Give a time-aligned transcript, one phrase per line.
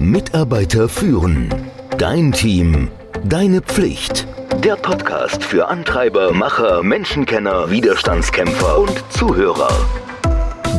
[0.00, 1.54] Mitarbeiter führen.
[1.98, 2.88] Dein Team.
[3.22, 4.26] Deine Pflicht.
[4.64, 9.68] Der Podcast für Antreiber, Macher, Menschenkenner, Widerstandskämpfer und Zuhörer.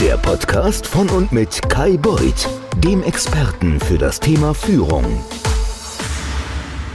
[0.02, 2.50] Der Podcast von und mit Kai Beuth,
[2.84, 5.06] dem Experten für das Thema Führung.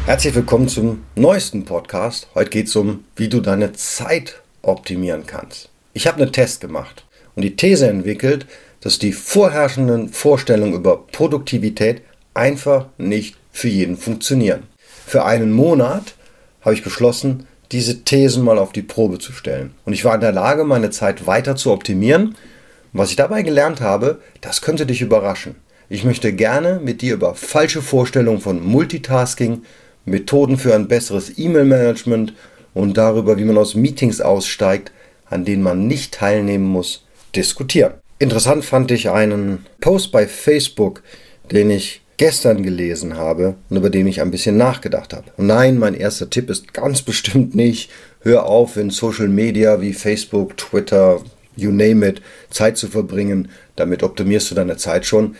[0.06, 2.26] Herzlich willkommen zum neuesten Podcast.
[2.34, 5.68] Heute geht es um, wie du deine Zeit optimieren kannst.
[5.92, 7.04] Ich habe einen Test gemacht
[7.36, 8.46] und die These entwickelt,
[8.80, 12.02] dass die vorherrschenden Vorstellungen über Produktivität
[12.36, 14.64] einfach nicht für jeden funktionieren.
[15.06, 16.14] Für einen Monat
[16.60, 19.72] habe ich beschlossen, diese Thesen mal auf die Probe zu stellen.
[19.84, 22.28] Und ich war in der Lage, meine Zeit weiter zu optimieren.
[22.28, 22.36] Und
[22.92, 25.56] was ich dabei gelernt habe, das könnte dich überraschen.
[25.88, 29.62] Ich möchte gerne mit dir über falsche Vorstellungen von Multitasking,
[30.04, 32.34] Methoden für ein besseres E-Mail-Management
[32.74, 34.92] und darüber, wie man aus Meetings aussteigt,
[35.28, 37.94] an denen man nicht teilnehmen muss, diskutieren.
[38.18, 41.02] Interessant fand ich einen Post bei Facebook,
[41.50, 45.30] den ich gestern gelesen habe und über den ich ein bisschen nachgedacht habe.
[45.36, 49.92] Und nein, mein erster Tipp ist ganz bestimmt nicht, hör auf in Social Media wie
[49.92, 51.20] Facebook, Twitter,
[51.56, 53.48] you name it, Zeit zu verbringen.
[53.76, 55.36] Damit optimierst du deine Zeit schon.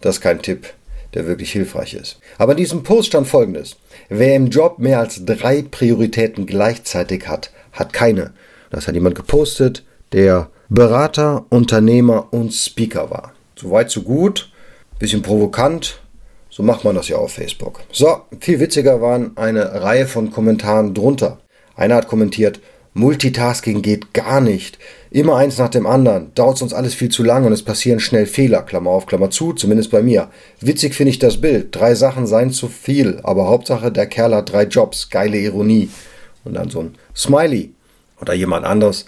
[0.00, 0.66] Das ist kein Tipp,
[1.14, 2.18] der wirklich hilfreich ist.
[2.38, 3.76] Aber in diesem Post stand folgendes.
[4.08, 8.32] Wer im Job mehr als drei Prioritäten gleichzeitig hat, hat keine.
[8.70, 13.32] Das hat jemand gepostet, der Berater, Unternehmer und Speaker war.
[13.56, 14.52] Soweit, so gut.
[14.98, 16.00] Bisschen provokant.
[16.50, 17.80] So macht man das ja auf Facebook.
[17.92, 21.38] So, viel witziger waren eine Reihe von Kommentaren drunter.
[21.76, 22.60] Einer hat kommentiert,
[22.92, 24.78] Multitasking geht gar nicht.
[25.12, 26.34] Immer eins nach dem anderen.
[26.34, 28.62] Dauert uns alles viel zu lang und es passieren schnell Fehler.
[28.62, 30.28] Klammer auf, Klammer zu, zumindest bei mir.
[30.60, 31.68] Witzig finde ich das Bild.
[31.74, 35.08] Drei Sachen seien zu viel, aber Hauptsache der Kerl hat drei Jobs.
[35.08, 35.88] Geile Ironie.
[36.44, 37.70] Und dann so ein Smiley.
[38.20, 39.06] Oder jemand anders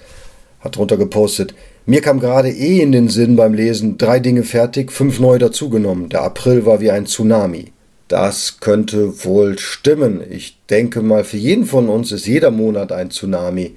[0.63, 4.93] hat drunter gepostet, mir kam gerade eh in den Sinn beim Lesen, drei Dinge fertig,
[4.93, 6.09] fünf neu dazugenommen.
[6.09, 7.73] Der April war wie ein Tsunami.
[8.07, 10.23] Das könnte wohl stimmen.
[10.31, 13.75] Ich denke mal, für jeden von uns ist jeder Monat ein Tsunami.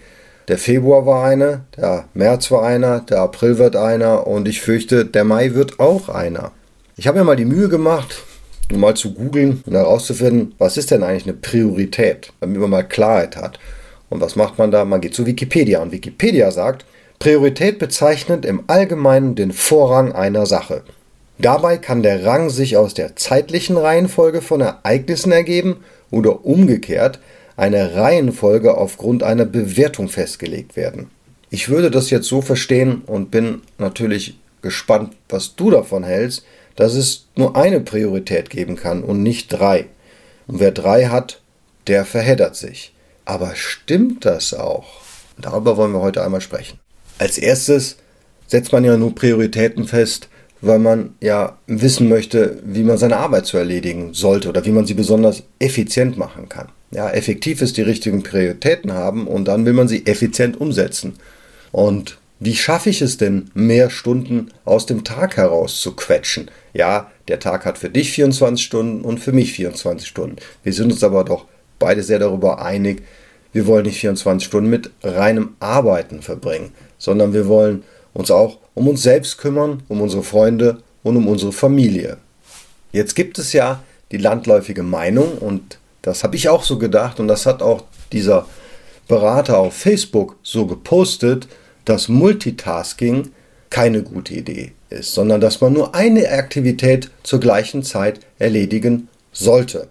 [0.47, 5.03] Der Februar war einer, der März war einer, der April wird einer und ich fürchte,
[5.03, 6.51] der Mai wird auch einer.
[6.97, 8.22] Ich habe mir mal die Mühe gemacht,
[8.72, 12.84] um mal zu googeln und herauszufinden, was ist denn eigentlich eine Priorität, damit man mal
[12.84, 13.57] Klarheit hat.
[14.09, 14.85] Und was macht man da?
[14.85, 16.85] Man geht zu Wikipedia und Wikipedia sagt,
[17.19, 20.83] Priorität bezeichnet im Allgemeinen den Vorrang einer Sache.
[21.38, 25.77] Dabei kann der Rang sich aus der zeitlichen Reihenfolge von Ereignissen ergeben
[26.11, 27.19] oder umgekehrt
[27.57, 31.09] eine Reihenfolge aufgrund einer Bewertung festgelegt werden.
[31.49, 36.45] Ich würde das jetzt so verstehen und bin natürlich gespannt, was du davon hältst,
[36.75, 39.85] dass es nur eine Priorität geben kann und nicht drei.
[40.47, 41.41] Und wer drei hat,
[41.88, 42.94] der verheddert sich.
[43.25, 45.02] Aber stimmt das auch?
[45.38, 46.80] Darüber wollen wir heute einmal sprechen.
[47.18, 47.97] Als erstes
[48.47, 50.30] setzt man ja nur Prioritäten fest,
[50.62, 54.86] weil man ja wissen möchte, wie man seine Arbeit zu erledigen sollte oder wie man
[54.86, 56.69] sie besonders effizient machen kann.
[56.91, 61.16] Ja, effektiv ist die richtigen Prioritäten haben und dann will man sie effizient umsetzen.
[61.72, 66.52] Und wie schaffe ich es denn, mehr Stunden aus dem Tag heraus zu quetschen?
[66.74, 70.38] Ja, der Tag hat für dich 24 Stunden und für mich 24 Stunden.
[70.63, 71.46] Wir sind uns aber doch
[71.80, 73.03] beide sehr darüber einig,
[73.53, 78.88] wir wollen nicht 24 Stunden mit reinem Arbeiten verbringen, sondern wir wollen uns auch um
[78.88, 82.18] uns selbst kümmern, um unsere Freunde und um unsere Familie.
[82.91, 83.81] Jetzt gibt es ja
[84.12, 88.46] die landläufige Meinung und das habe ich auch so gedacht und das hat auch dieser
[89.07, 91.47] Berater auf Facebook so gepostet,
[91.86, 93.31] dass Multitasking
[93.69, 99.90] keine gute Idee ist, sondern dass man nur eine Aktivität zur gleichen Zeit erledigen sollte.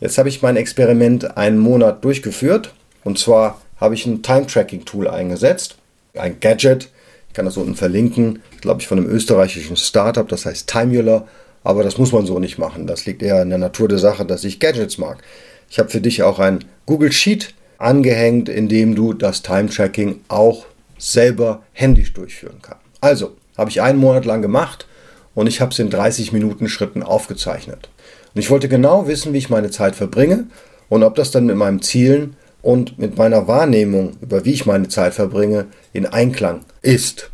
[0.00, 2.74] Jetzt habe ich mein Experiment einen Monat durchgeführt
[3.04, 5.76] und zwar habe ich ein Time-Tracking-Tool eingesetzt,
[6.14, 6.90] ein Gadget.
[7.28, 11.26] Ich kann das unten verlinken, glaube ich, von einem österreichischen Startup, das heißt Timular.
[11.64, 12.86] Aber das muss man so nicht machen.
[12.86, 15.22] Das liegt eher in der Natur der Sache, dass ich Gadgets mag.
[15.70, 20.66] Ich habe für dich auch ein Google Sheet angehängt, in dem du das Time-Tracking auch
[20.98, 22.84] selber händisch durchführen kannst.
[23.00, 24.86] Also, habe ich einen Monat lang gemacht
[25.34, 27.88] und ich habe es in 30 Minuten Schritten aufgezeichnet.
[28.34, 30.46] Und ich wollte genau wissen, wie ich meine Zeit verbringe
[30.88, 34.88] und ob das dann mit meinen Zielen und mit meiner Wahrnehmung, über wie ich meine
[34.88, 37.30] Zeit verbringe, in Einklang ist.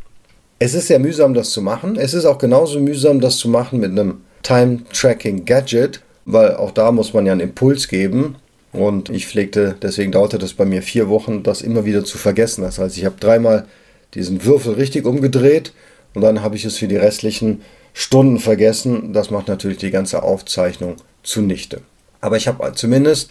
[0.58, 1.97] Es ist sehr mühsam, das zu machen.
[1.97, 7.14] Es ist auch genauso mühsam, das zu machen mit einem Time-Tracking-Gadget, weil auch da muss
[7.14, 8.37] man ja einen Impuls geben.
[8.73, 12.62] Und ich pflegte, deswegen dauerte das bei mir vier Wochen, das immer wieder zu vergessen.
[12.62, 13.67] Das heißt, ich habe dreimal
[14.14, 15.73] diesen Würfel richtig umgedreht
[16.14, 17.62] und dann habe ich es für die restlichen
[17.92, 19.12] Stunden vergessen.
[19.12, 21.82] Das macht natürlich die ganze Aufzeichnung zunichte.
[22.20, 23.30] Aber ich habe zumindest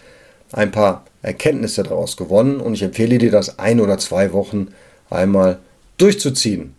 [0.52, 4.70] ein paar Erkenntnisse daraus gewonnen und ich empfehle dir das ein oder zwei Wochen
[5.10, 5.60] einmal
[5.98, 6.76] durchzuziehen.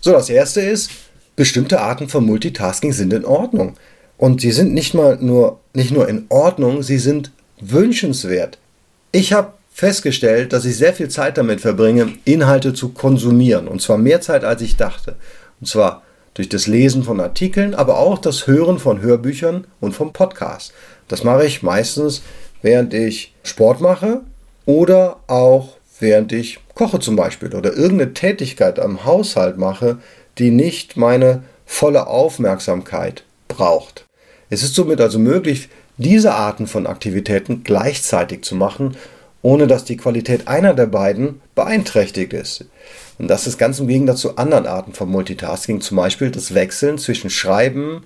[0.00, 0.90] So, das erste ist,
[1.36, 3.76] bestimmte Arten von Multitasking sind in Ordnung.
[4.18, 7.30] Und sie sind nicht mal nur, nicht nur in Ordnung, sie sind
[7.60, 8.58] wünschenswert.
[9.12, 13.68] Ich habe festgestellt, dass ich sehr viel Zeit damit verbringe, Inhalte zu konsumieren.
[13.68, 15.16] Und zwar mehr Zeit, als ich dachte.
[15.60, 16.02] Und zwar
[16.34, 20.72] durch das Lesen von Artikeln, aber auch das Hören von Hörbüchern und vom Podcast.
[21.08, 22.22] Das mache ich meistens,
[22.62, 24.20] während ich Sport mache
[24.66, 29.98] oder auch während ich koche zum Beispiel oder irgendeine Tätigkeit am Haushalt mache,
[30.38, 34.06] die nicht meine volle Aufmerksamkeit braucht.
[34.48, 38.96] Es ist somit also möglich, diese Arten von Aktivitäten gleichzeitig zu machen,
[39.42, 42.66] ohne dass die Qualität einer der beiden beeinträchtigt ist.
[43.18, 46.98] Und das ist ganz im Gegensatz zu anderen Arten von Multitasking, zum Beispiel das Wechseln
[46.98, 48.04] zwischen Schreiben,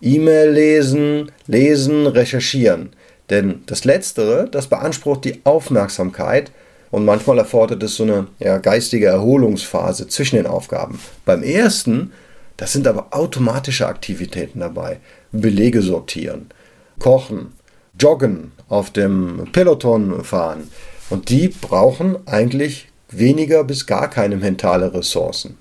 [0.00, 2.90] E-Mail lesen, lesen, recherchieren.
[3.28, 6.50] Denn das Letztere, das beansprucht die Aufmerksamkeit
[6.90, 10.98] und manchmal erfordert es so eine ja, geistige Erholungsphase zwischen den Aufgaben.
[11.24, 12.12] Beim ersten,
[12.56, 14.98] das sind aber automatische Aktivitäten dabei.
[15.32, 16.48] Belege sortieren,
[16.98, 17.52] kochen,
[18.00, 20.68] joggen, auf dem Peloton fahren.
[21.10, 25.58] Und die brauchen eigentlich weniger bis gar keine mentale Ressourcen.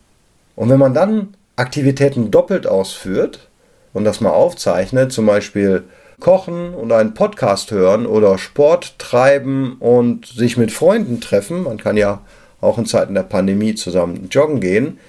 [0.56, 3.50] Und wenn man dann Aktivitäten doppelt ausführt
[3.94, 5.84] und das mal aufzeichnet, zum Beispiel
[6.20, 11.98] kochen und einen Podcast hören oder Sport treiben und sich mit Freunden treffen, man kann
[11.98, 12.22] ja
[12.62, 15.00] auch in Zeiten der Pandemie zusammen joggen gehen,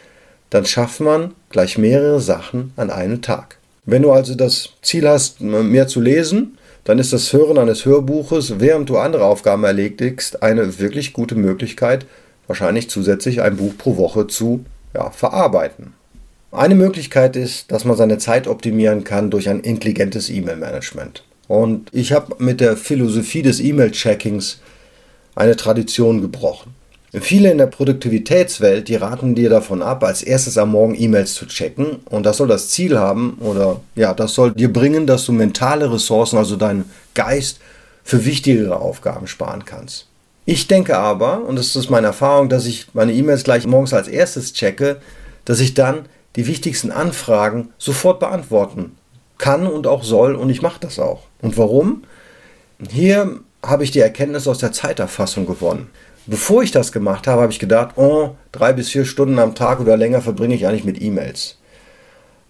[0.51, 3.59] dann schafft man gleich mehrere Sachen an einem Tag.
[3.85, 8.59] Wenn du also das Ziel hast, mehr zu lesen, dann ist das Hören eines Hörbuches,
[8.59, 12.07] während du andere Aufgaben erledigst, eine wirklich gute Möglichkeit,
[12.47, 15.95] wahrscheinlich zusätzlich ein Buch pro Woche zu ja, verarbeiten.
[16.53, 21.25] Eine Möglichkeit ist, dass man seine Zeit optimieren kann durch ein intelligentes E-Mail-Management.
[21.47, 24.61] Und ich habe mit der Philosophie des E-Mail-Checkings
[25.37, 26.75] eine Tradition gebrochen.
[27.13, 31.47] Viele in der Produktivitätswelt, die raten dir davon ab, als erstes am Morgen E-Mails zu
[31.47, 31.97] checken.
[32.05, 35.93] Und das soll das Ziel haben, oder ja, das soll dir bringen, dass du mentale
[35.93, 37.59] Ressourcen, also deinen Geist,
[38.05, 40.07] für wichtigere Aufgaben sparen kannst.
[40.47, 44.09] Ich denke aber, und das ist meine Erfahrung, dass ich meine E-Mails gleich morgens als
[44.09, 44.97] erstes checke,
[45.45, 48.97] dass ich dann die wichtigsten Anfragen sofort beantworten
[49.39, 51.23] kann und auch soll und ich mache das auch.
[51.41, 52.05] Und warum?
[52.91, 55.91] Hier habe ich die Erkenntnis aus der Zeiterfassung gewonnen.
[56.27, 59.81] Bevor ich das gemacht habe, habe ich gedacht, oh, drei bis vier Stunden am Tag
[59.81, 61.57] oder länger verbringe ich eigentlich mit E-Mails.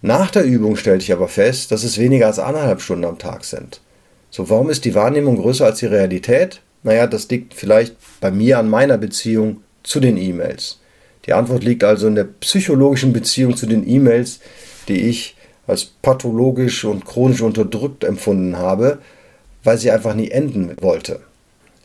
[0.01, 3.43] Nach der Übung stellte ich aber fest, dass es weniger als anderthalb Stunden am Tag
[3.43, 3.81] sind.
[4.29, 6.61] So, warum ist die Wahrnehmung größer als die Realität?
[6.83, 10.79] Naja, das liegt vielleicht bei mir an meiner Beziehung zu den E-Mails.
[11.25, 14.39] Die Antwort liegt also in der psychologischen Beziehung zu den E-Mails,
[14.87, 15.35] die ich
[15.67, 18.97] als pathologisch und chronisch unterdrückt empfunden habe,
[19.63, 21.19] weil sie einfach nie enden wollte.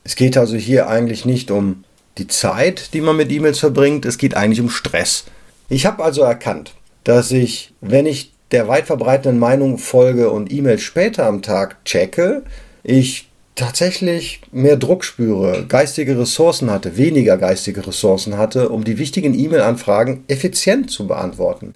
[0.07, 1.83] Es geht also hier eigentlich nicht um
[2.17, 5.25] die Zeit, die man mit E-Mails verbringt, es geht eigentlich um Stress.
[5.69, 10.83] Ich habe also erkannt, dass ich, wenn ich der weit verbreiteten Meinung folge und E-Mails
[10.83, 12.45] später am Tag checke,
[12.85, 19.37] ich tatsächlich mehr Druck spüre, geistige Ressourcen hatte, weniger geistige Ressourcen hatte, um die wichtigen
[19.37, 21.75] E-Mail-Anfragen effizient zu beantworten.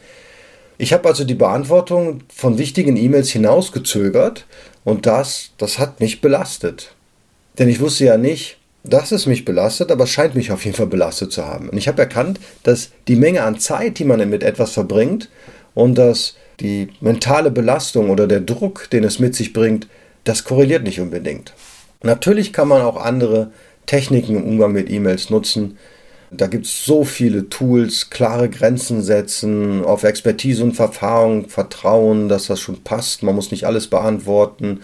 [0.79, 4.47] Ich habe also die Beantwortung von wichtigen E-Mails hinausgezögert
[4.85, 6.95] und das, das hat mich belastet.
[7.61, 10.77] Denn ich wusste ja nicht, dass es mich belastet, aber es scheint mich auf jeden
[10.77, 11.69] Fall belastet zu haben.
[11.69, 15.29] Und ich habe erkannt, dass die Menge an Zeit, die man mit etwas verbringt
[15.75, 19.89] und dass die mentale Belastung oder der Druck, den es mit sich bringt,
[20.25, 21.53] das korreliert nicht unbedingt.
[22.03, 23.51] Natürlich kann man auch andere
[23.85, 25.77] Techniken im Umgang mit E-Mails nutzen.
[26.31, 32.47] Da gibt es so viele Tools, klare Grenzen setzen, auf Expertise und Erfahrung vertrauen, dass
[32.47, 33.23] das schon passt.
[33.23, 34.81] Man muss nicht alles beantworten.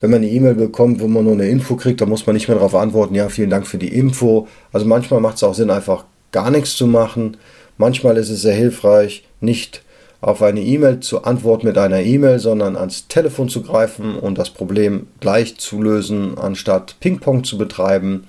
[0.00, 2.48] Wenn man eine E-Mail bekommt, wo man nur eine Info kriegt, dann muss man nicht
[2.48, 4.46] mehr darauf antworten, ja, vielen Dank für die Info.
[4.72, 7.36] Also manchmal macht es auch Sinn, einfach gar nichts zu machen.
[7.78, 9.82] Manchmal ist es sehr hilfreich, nicht
[10.20, 14.50] auf eine E-Mail zu antworten mit einer E-Mail, sondern ans Telefon zu greifen und das
[14.50, 18.26] Problem gleich zu lösen, anstatt Ping-Pong zu betreiben.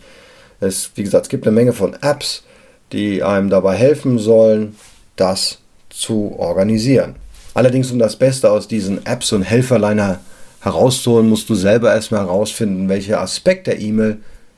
[0.59, 2.43] Es, wie gesagt, es gibt eine Menge von Apps,
[2.91, 4.75] die einem dabei helfen sollen,
[5.15, 5.59] das
[5.89, 7.15] zu organisieren.
[7.53, 10.19] Allerdings, um das Beste aus diesen Apps und Helferleiner
[10.67, 14.17] herauszuholen, musst du selber erstmal herausfinden, welcher Aspekt der E-Mail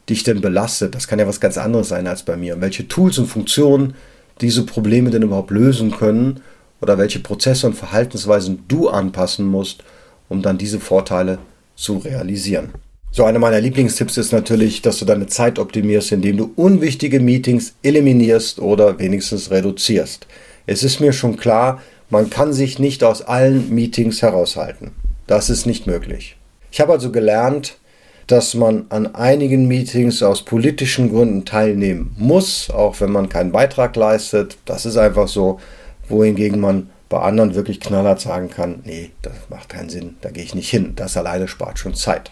[0.09, 0.95] dich denn belastet.
[0.95, 2.55] Das kann ja was ganz anderes sein als bei mir.
[2.55, 3.95] Und welche Tools und Funktionen
[4.41, 6.41] diese Probleme denn überhaupt lösen können
[6.81, 9.83] oder welche Prozesse und Verhaltensweisen du anpassen musst,
[10.29, 11.39] um dann diese Vorteile
[11.75, 12.69] zu realisieren.
[13.11, 17.73] So, einer meiner Lieblingstipps ist natürlich, dass du deine Zeit optimierst, indem du unwichtige Meetings
[17.81, 20.27] eliminierst oder wenigstens reduzierst.
[20.67, 24.91] Es ist mir schon klar, man kann sich nicht aus allen Meetings heraushalten.
[25.29, 26.37] Das ist nicht möglich.
[26.71, 27.77] Ich habe also gelernt,
[28.25, 33.95] dass man an einigen Meetings aus politischen Gründen teilnehmen muss, auch wenn man keinen Beitrag
[33.95, 34.57] leistet.
[34.65, 35.59] Das ist einfach so
[36.07, 40.43] wohingegen man bei anderen wirklich knallhart sagen kann, nee, das macht keinen Sinn, da gehe
[40.43, 40.93] ich nicht hin.
[40.95, 42.31] Das alleine spart schon Zeit.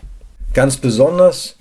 [0.55, 1.55] Ganz besonders,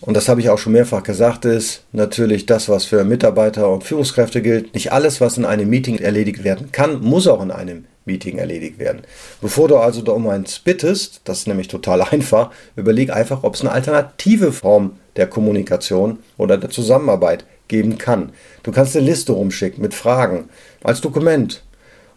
[0.00, 3.84] und das habe ich auch schon mehrfach gesagt, ist natürlich das, was für Mitarbeiter und
[3.84, 4.74] Führungskräfte gilt.
[4.74, 8.78] Nicht alles, was in einem Meeting erledigt werden kann, muss auch in einem Meeting erledigt
[8.78, 9.02] werden.
[9.40, 13.54] Bevor du also da um eins bittest, das ist nämlich total einfach, überleg einfach, ob
[13.54, 18.32] es eine alternative Form der Kommunikation oder der Zusammenarbeit geben kann.
[18.62, 20.48] Du kannst eine Liste rumschicken mit Fragen
[20.82, 21.62] als Dokument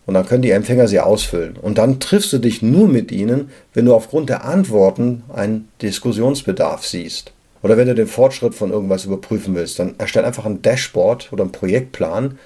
[0.06, 1.56] und dann können die Empfänger sie ausfüllen.
[1.56, 6.86] Und dann triffst du dich nur mit ihnen, wenn du aufgrund der Antworten einen Diskussionsbedarf
[6.86, 7.32] siehst.
[7.62, 11.44] Oder wenn du den Fortschritt von irgendwas überprüfen willst, dann erstell einfach ein Dashboard oder
[11.44, 12.38] einen Projektplan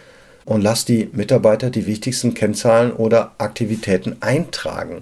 [0.47, 5.01] und lass die Mitarbeiter die wichtigsten Kennzahlen oder Aktivitäten eintragen.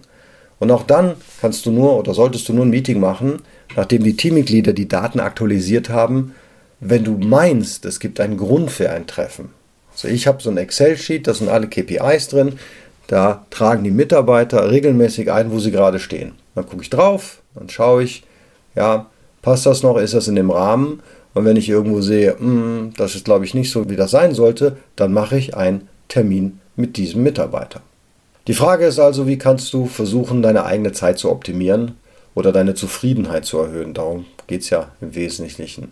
[0.58, 3.44] Und auch dann kannst du nur oder solltest du nur ein Meeting machen,
[3.76, 6.34] nachdem die Teammitglieder die Daten aktualisiert haben,
[6.80, 9.50] wenn du meinst, es gibt einen Grund für ein Treffen.
[9.94, 12.54] Also ich habe so ein Excel-Sheet, da sind alle KPIs drin.
[13.06, 16.32] Da tragen die Mitarbeiter regelmäßig ein, wo sie gerade stehen.
[16.56, 18.24] Dann gucke ich drauf, dann schaue ich,
[18.74, 19.06] ja,
[19.44, 21.04] passt das noch, ist das in dem Rahmen?
[21.36, 24.34] Und wenn ich irgendwo sehe, hm, das ist glaube ich nicht so, wie das sein
[24.34, 27.82] sollte, dann mache ich einen Termin mit diesem Mitarbeiter.
[28.48, 31.96] Die Frage ist also, wie kannst du versuchen, deine eigene Zeit zu optimieren
[32.36, 33.94] oder deine Zufriedenheit zu erhöhen?
[33.94, 35.92] Darum geht es ja im Wesentlichen.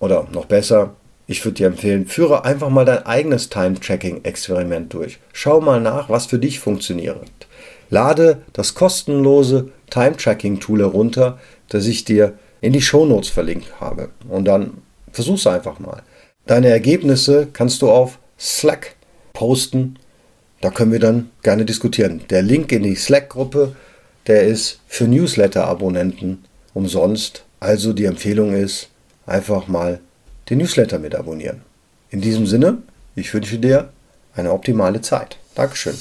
[0.00, 0.94] Oder noch besser,
[1.26, 5.18] ich würde dir empfehlen, führe einfach mal dein eigenes Time-Tracking-Experiment durch.
[5.32, 7.20] Schau mal nach, was für dich funktioniert.
[7.90, 14.10] Lade das kostenlose Time-Tracking-Tool herunter, das ich dir in die Shownotes verlinkt habe.
[14.28, 14.78] Und dann
[15.12, 16.02] versuch's einfach mal.
[16.46, 18.94] Deine Ergebnisse kannst du auf Slack
[19.32, 19.98] posten.
[20.60, 22.22] Da können wir dann gerne diskutieren.
[22.30, 23.76] Der Link in die Slack-Gruppe,
[24.26, 27.44] der ist für Newsletter-Abonnenten umsonst.
[27.60, 28.88] Also die Empfehlung ist,
[29.26, 30.00] einfach mal
[30.48, 31.62] den Newsletter mit abonnieren.
[32.10, 32.78] In diesem Sinne,
[33.14, 33.90] ich wünsche dir
[34.34, 35.38] eine optimale Zeit.
[35.54, 35.94] Dankeschön.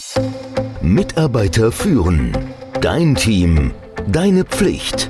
[0.82, 2.36] Mitarbeiter führen.
[2.82, 3.72] Dein Team.
[4.08, 5.10] Deine Pflicht.